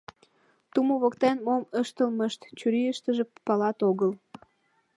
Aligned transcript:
Тумо 0.73 0.93
воктен 1.01 1.37
мом 1.45 1.63
ыштылмышт 1.81 2.41
чурийыштыже 2.59 3.23
палат 3.45 3.77
огыл. 3.89 4.11